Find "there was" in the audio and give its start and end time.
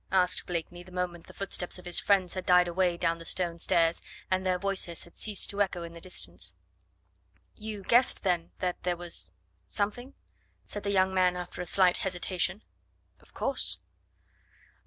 8.81-9.29